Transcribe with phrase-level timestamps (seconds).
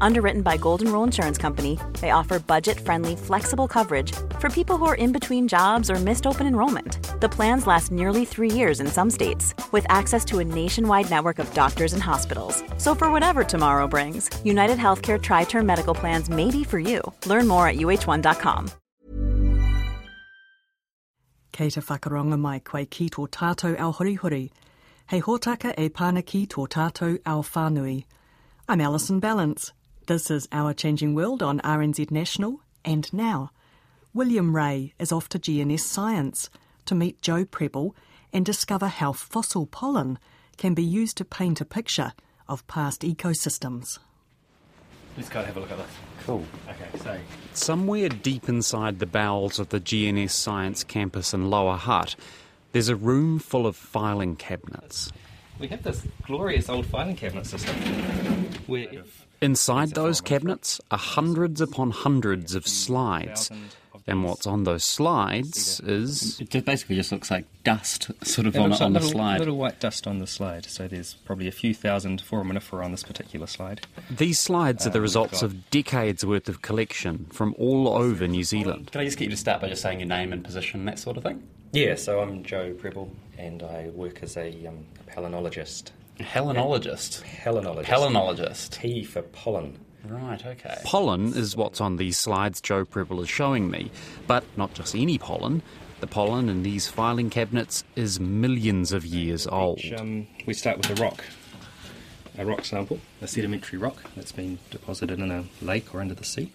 [0.00, 4.84] Underwritten by Golden Rule Insurance Company, they offer budget friendly, flexible coverage for people who
[4.86, 6.98] are in between jobs or missed open enrollment.
[7.20, 11.38] The plans last nearly three years in some states, with access to a nationwide network
[11.38, 12.62] of doctors and hospitals.
[12.76, 17.00] So, for whatever tomorrow brings, United Healthcare Tri Term Medical Plans may be for you.
[17.26, 18.70] Learn more at uhone.com.
[21.52, 21.80] Kei te
[22.36, 24.50] mai koe ki tō tātou ao horihori.
[25.10, 28.04] Hōtaka e pāna ki tō.
[28.70, 29.72] I'm Alison Ballance.
[30.08, 33.50] This is Our Changing World on RNZ National and now.
[34.14, 36.48] William Ray is off to GNS Science
[36.86, 37.94] to meet Joe Prebble
[38.32, 40.18] and discover how fossil pollen
[40.56, 42.14] can be used to paint a picture
[42.48, 43.98] of past ecosystems.
[45.14, 45.90] Let's go have a look at this.
[46.24, 46.46] Cool.
[46.70, 47.18] Okay, so
[47.52, 52.16] Somewhere deep inside the bowels of the GNS Science campus in Lower Hutt,
[52.72, 55.12] there's a room full of filing cabinets.
[55.60, 57.76] we have this glorious old filing cabinet system
[58.66, 58.88] where
[59.40, 63.50] Inside those cabinets are hundreds upon hundreds of slides.
[64.06, 68.58] And what's on those slides is It basically just looks like dust sort of It
[68.58, 69.38] on, looks on like the little, slide.
[69.40, 70.64] little white dust on the slide.
[70.64, 73.86] So there's probably a few thousand foraminifera on this particular slide.
[74.10, 78.44] these slides are the Uh, results of decades worth of collection from all over New
[78.44, 78.92] Zealand.
[78.92, 80.98] Can I just get you to start by just saying your name and position, that
[80.98, 81.42] sort of thing?
[81.72, 85.90] Yeah, so I'm Joe Prebble and I work as a, um, a palynologist.
[86.18, 87.22] Helenologist.
[87.22, 87.84] Helenologist.
[87.84, 88.70] Helenologist.
[88.80, 89.78] T for pollen.
[90.04, 90.78] Right, okay.
[90.84, 93.90] Pollen is what's on these slides Joe Prebble is showing me,
[94.26, 95.62] but not just any pollen.
[96.00, 99.80] The pollen in these filing cabinets is millions of years old.
[99.80, 101.24] Each, um, we start with a rock,
[102.38, 106.24] a rock sample, a sedimentary rock that's been deposited in a lake or under the
[106.24, 106.52] sea.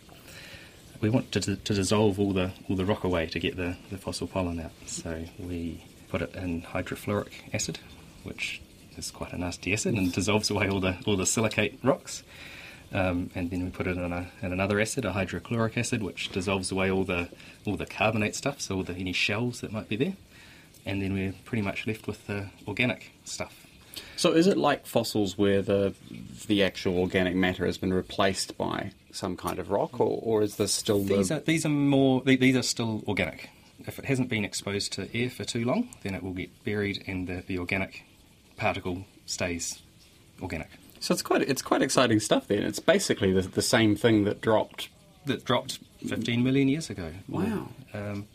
[1.02, 3.98] We want to, to dissolve all the all the rock away to get the, the
[3.98, 4.72] fossil pollen out.
[4.86, 7.80] So we put it in hydrofluoric acid,
[8.24, 8.62] which
[8.98, 12.24] is quite a nasty acid and dissolves away all the all the silicate rocks.
[12.94, 16.30] Um, and then we put it in, a, in another acid, a hydrochloric acid, which
[16.30, 17.28] dissolves away all the
[17.66, 20.14] all the carbonate stuff, so all the any shells that might be there.
[20.86, 23.66] And then we're pretty much left with the organic stuff.
[24.16, 25.96] So is it like fossils where the
[26.48, 30.58] the actual organic matter has been replaced by some kind of rock, or, or is
[30.58, 31.38] this still These the...
[31.38, 33.50] are these are more these are still organic.
[33.86, 37.04] If it hasn't been exposed to air for too long, then it will get buried,
[37.08, 38.04] and the, the organic
[38.58, 39.82] particle stays
[40.42, 40.70] organic.
[41.00, 42.64] So it's quite it's quite exciting stuff then.
[42.64, 44.90] It's basically the, the same thing that dropped...
[45.26, 47.12] That dropped 15 million years ago.
[47.30, 47.70] Wow.
[47.94, 48.28] Um,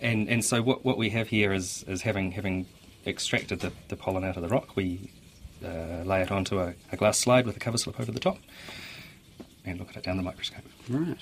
[0.00, 2.64] and and so what, what we have here is is having having
[3.06, 5.10] extracted the, the pollen out of the rock, we
[5.62, 8.38] uh, lay it onto a, a glass slide with a cover slip over the top,
[9.66, 10.64] and look at it down the microscope.
[10.88, 11.18] Right.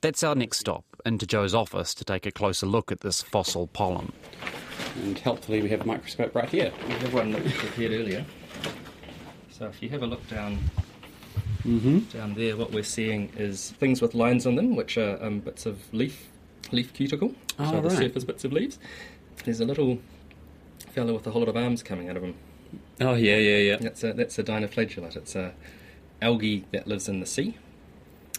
[0.00, 3.66] That's our next stop, into Joe's office to take a closer look at this fossil
[3.66, 4.12] pollen.
[5.02, 6.72] And helpfully we have a microscope right here.
[6.86, 8.24] We have one that we prepared earlier.
[9.50, 10.58] So if you have a look down
[11.64, 12.16] Mm-hmm.
[12.16, 15.66] down there, what we're seeing is things with lines on them, which are um, bits
[15.66, 16.28] of leaf
[16.70, 18.78] leaf cuticle, Oh, so the surface bits of leaves.
[19.44, 19.98] There's a little
[20.92, 22.34] fellow with a whole lot of arms coming out of him.
[23.00, 23.76] Oh, yeah, yeah, yeah.
[23.76, 25.16] That's a that's a dinoflagellate.
[25.16, 25.52] It's a
[26.22, 27.56] algae that lives in the sea.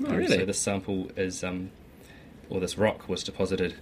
[0.07, 0.37] Oh, really?
[0.37, 1.71] So this sample is, um,
[2.49, 3.75] or this rock was deposited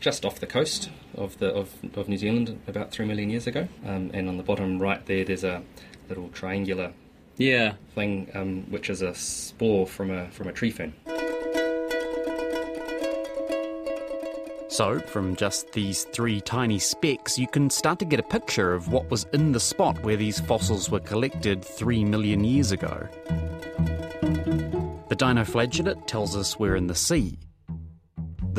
[0.00, 3.68] just off the coast of the of, of New Zealand about three million years ago.
[3.86, 5.62] Um, and on the bottom right there, there's a
[6.08, 6.92] little triangular
[7.36, 7.74] Yeah.
[7.94, 10.92] thing, um, which is a spore from a from a tree fern.
[14.70, 18.92] So, from just these three tiny specks, you can start to get a picture of
[18.92, 23.08] what was in the spot where these fossils were collected three million years ago.
[25.08, 27.38] The dinoflagellate tells us we're in the sea.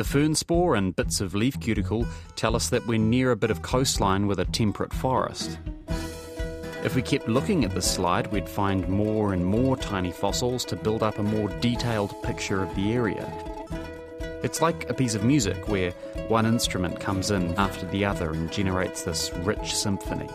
[0.00, 3.50] The fern spore and bits of leaf cuticle tell us that we're near a bit
[3.50, 5.58] of coastline with a temperate forest.
[6.82, 10.76] If we kept looking at this slide, we'd find more and more tiny fossils to
[10.76, 13.30] build up a more detailed picture of the area.
[14.42, 15.90] It's like a piece of music where
[16.28, 20.30] one instrument comes in after the other and generates this rich symphony.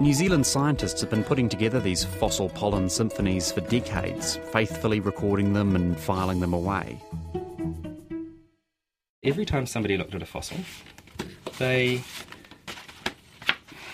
[0.00, 5.54] New Zealand scientists have been putting together these fossil pollen symphonies for decades, faithfully recording
[5.54, 7.00] them and filing them away.
[9.26, 10.58] Every time somebody looked at a fossil,
[11.58, 12.00] they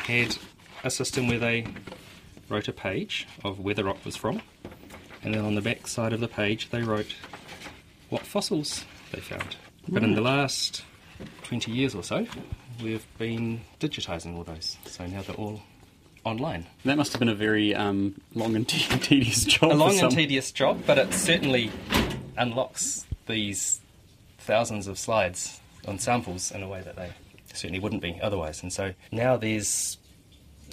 [0.04, 0.36] had
[0.84, 1.66] a system where they
[2.50, 4.42] wrote a page of where the rock was from,
[5.22, 7.14] and then on the back side of the page they wrote
[8.10, 9.56] what fossils they found.
[9.88, 10.84] But in the last
[11.44, 12.26] 20 years or so,
[12.82, 15.62] we've been digitising all those, so now they're all
[16.24, 16.66] online.
[16.84, 19.72] That must have been a very um, long and te- tedious job.
[19.72, 21.70] A long and tedious job, but it certainly
[22.36, 23.80] unlocks these
[24.42, 27.10] thousands of slides on samples in a way that they
[27.52, 28.62] certainly wouldn't be otherwise.
[28.62, 29.98] And so now there's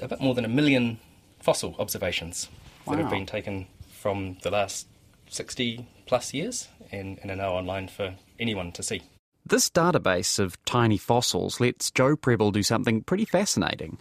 [0.02, 1.00] a bit more than a million
[1.40, 2.50] fossil observations
[2.88, 4.88] that have been taken from the last
[5.30, 9.02] 60 plus years and, and are now online for anyone to see.
[9.46, 14.00] This database of tiny fossils lets Joe Prebble do something pretty fascinating.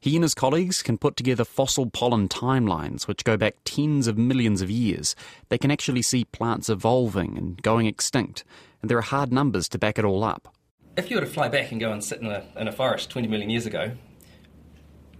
[0.00, 4.18] He and his colleagues can put together fossil pollen timelines which go back tens of
[4.18, 5.14] millions of years.
[5.48, 8.42] They can actually see plants evolving and going extinct,
[8.82, 10.54] and there are hard numbers to back it all up.
[10.96, 13.08] If you were to fly back and go and sit in a, in a forest
[13.08, 13.92] 20 million years ago,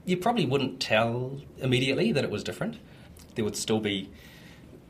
[0.04, 2.78] you probably wouldn't tell immediately that it was different.
[3.36, 4.10] There would still be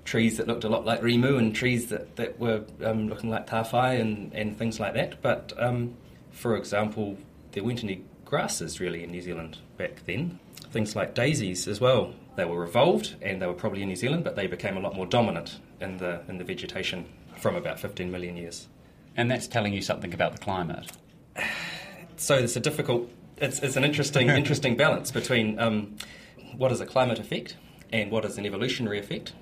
[0.05, 3.47] trees that looked a lot like Rimu and trees that, that were um, looking like
[3.47, 5.23] Tawhai and, and things like that.
[5.23, 5.95] But um,
[6.31, 7.19] for example,
[7.53, 10.41] there weren't any grasses really in New Zealand back then.
[10.71, 12.15] Things like daisies as well.
[12.35, 14.97] They were evolved and they were probably in New Zealand, but they became a lot
[14.97, 17.05] more dominant in the, in the vegetation
[17.43, 18.69] from about 15 million years.
[19.17, 20.91] And that's telling you something about the climate.
[22.17, 25.97] so it's a difficult it's, it's an interesting interesting balance between um,
[26.57, 27.57] what is a climate effect
[27.93, 29.33] and what is an evolutionary effect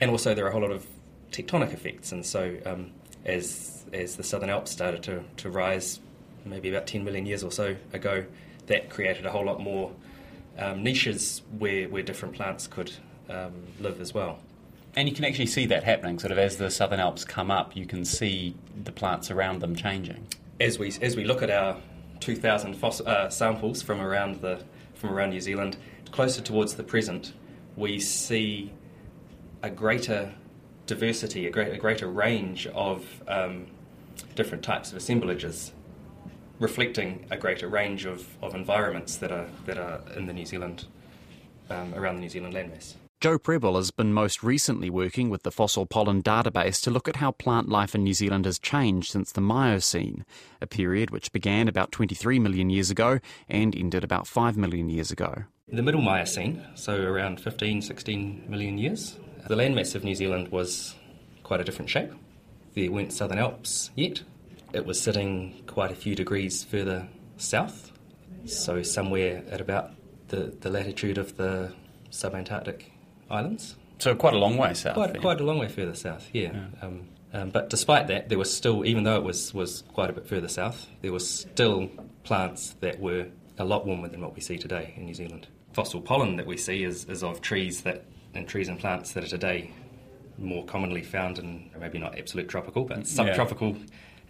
[0.00, 0.86] and also there are a whole lot of
[1.30, 2.90] tectonic effects and so um,
[3.24, 6.00] as as the southern alps started to, to rise
[6.44, 8.24] maybe about 10 million years or so ago
[8.66, 9.92] that created a whole lot more
[10.58, 12.92] um, niches where, where different plants could
[13.28, 14.40] um, live as well
[14.96, 16.18] And you can actually see that happening.
[16.18, 19.76] Sort of as the Southern Alps come up, you can see the plants around them
[19.76, 20.26] changing.
[20.58, 21.76] as we as we look at our
[22.20, 24.64] 2,000 foss- uh, samples from around the
[24.94, 25.76] from around New Zealand,
[26.10, 27.34] closer towards the present,
[27.76, 28.72] we see
[29.62, 30.32] a greater
[30.86, 33.66] diversity, a, great, a greater range of um,
[34.34, 35.72] different types of assemblages,
[36.58, 40.86] reflecting a greater range of, of environments that are that are in the New Zealand
[41.68, 42.94] um, around the New Zealand landmass.
[43.18, 47.16] Joe Prebble has been most recently working with the fossil pollen database to look at
[47.16, 50.26] how plant life in New Zealand has changed since the Miocene,
[50.60, 53.18] a period which began about 23 million years ago
[53.48, 55.44] and ended about 5 million years ago.
[55.66, 60.94] The middle Miocene, so around 15, 16 million years, the landmass of New Zealand was
[61.42, 62.12] quite a different shape.
[62.74, 64.24] There weren't Southern Alps yet.
[64.74, 67.08] It was sitting quite a few degrees further
[67.38, 67.92] south,
[68.44, 69.92] so somewhere at about
[70.28, 71.72] the, the latitude of the
[72.10, 72.90] subantarctic
[73.30, 73.76] islands.
[73.98, 74.94] So quite a long way south.
[74.94, 75.22] Quite, then.
[75.22, 76.52] quite a long way further south, yeah.
[76.82, 80.12] Um, um, but despite that, there was still, even though it was, was quite a
[80.12, 81.90] bit further south, there was still
[82.24, 83.26] plants that were
[83.58, 85.48] a lot warmer than what we see today in New Zealand.
[85.72, 89.24] Fossil pollen that we see is, is of trees that and trees and plants that
[89.24, 89.70] are today
[90.38, 93.76] more commonly found in maybe not absolute tropical, but subtropical.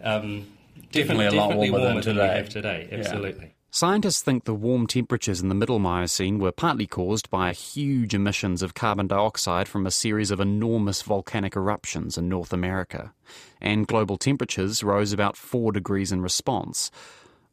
[0.02, 0.46] Um,
[0.92, 2.28] Definitely a lot definitely warmer than warmer than, today.
[2.28, 2.88] we have today.
[2.92, 3.48] Yeah.
[3.76, 8.62] Scientists think the warm temperatures in the middle Miocene were partly caused by huge emissions
[8.62, 13.12] of carbon dioxide from a series of enormous volcanic eruptions in North America,
[13.60, 16.90] and global temperatures rose about 4 degrees in response.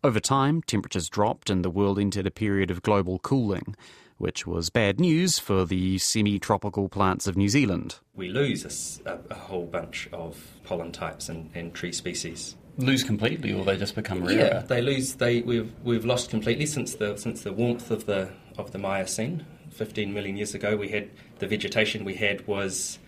[0.02, 3.76] Over time, temperatures dropped and the world entered a period of global cooling,
[4.18, 8.00] which was bad news for the semi tropical plants of New Zealand.
[8.16, 12.56] We lose a whole bunch of pollen types and, and tree species.
[12.78, 14.38] Lose completely, or they just become rarer.
[14.38, 15.16] Yeah, they lose.
[15.16, 19.46] They we've we've lost completely since the since the warmth of the of the Miocene.
[19.70, 21.10] Fifteen million years ago, we had
[21.40, 23.00] the vegetation we had was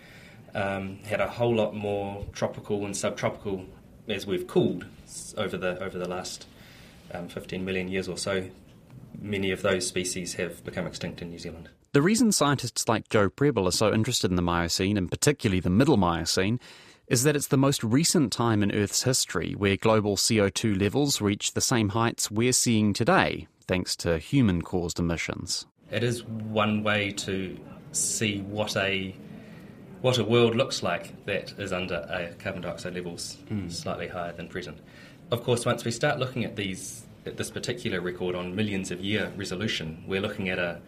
[0.54, 3.66] um, had a whole lot more tropical and subtropical
[4.07, 4.86] as we've cooled
[5.38, 6.45] over the over the last
[7.14, 8.48] um, fifteen million years or so.
[9.19, 11.69] Many of those species have become extinct in New Zealand.
[11.94, 15.69] The reason scientists like Joe Prebble are so interested in the Miocene, and particularly the
[15.69, 16.60] Middle Miocene,
[17.07, 21.54] is that it's the most recent time in Earth's history where global CO2 levels reach
[21.54, 25.66] the same heights we're seeing today, thanks to human caused emissions.
[25.92, 27.57] It is one way to
[27.92, 29.16] see what a
[30.02, 33.38] what a world looks like that is under uh, carbon dioxide levels
[33.69, 34.78] slightly higher than present.
[35.31, 39.00] Of course, once we start looking at these at this particular record on millions of
[39.00, 40.80] year resolution, we're looking at a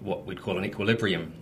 [0.00, 1.32] what we'd call an equilibrium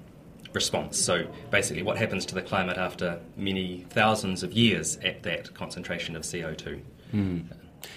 [0.59, 0.99] response.
[0.99, 1.15] So
[1.51, 6.23] basically, what happens to the climate after many thousands of years at that concentration of
[6.23, 6.81] CO2.
[7.13, 7.39] Hmm.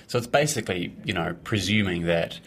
[0.08, 2.40] So it's basically, you know, presuming that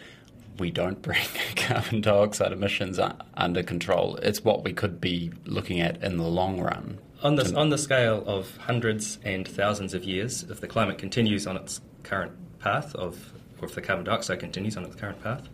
[0.59, 3.01] we don't bring carbon dioxide emissions
[3.35, 4.17] under control.
[4.17, 6.99] It's what we could be looking at in the long run.
[7.25, 11.47] On the, on the scale of hundreds and thousands of years, if the climate continues
[11.47, 15.49] on its current path of, or if the carbon dioxide continues on its current path,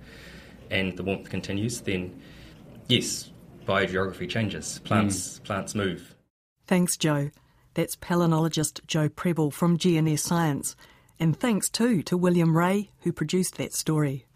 [0.70, 2.20] and the warmth continues, then
[2.88, 3.29] yes,
[3.66, 4.80] biogeography changes.
[4.84, 5.44] Plants mm.
[5.44, 6.14] plants move.
[6.66, 7.30] Thanks, Joe.
[7.74, 10.76] That's palynologist Joe Prebble from GNS Science.
[11.18, 14.26] And thanks too to William Ray, who produced that story.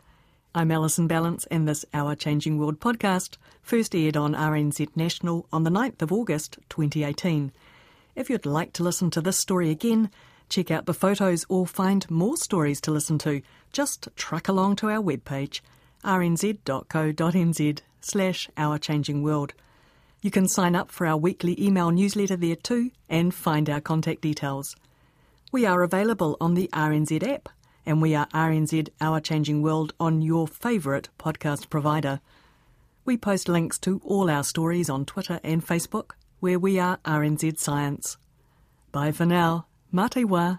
[0.54, 5.64] I'm Alison Ballance, and this Our Changing World podcast first aired on RNZ National on
[5.64, 7.50] the 9th of August 2018.
[8.14, 10.10] If you'd like to listen to this story again,
[10.48, 14.90] check out the photos or find more stories to listen to, just truck along to
[14.90, 15.60] our webpage,
[16.04, 19.54] rnz.co.nz slash Our Changing World.
[20.22, 24.22] You can sign up for our weekly email newsletter there too and find our contact
[24.22, 24.76] details.
[25.52, 27.48] We are available on the RNZ app,
[27.86, 32.20] and we are RNZ Our Changing World on your favourite podcast provider.
[33.04, 37.58] We post links to all our stories on Twitter and Facebook, where we are RNZ
[37.58, 38.16] Science.
[38.92, 39.66] Bye for now.
[39.92, 40.58] Mate wa.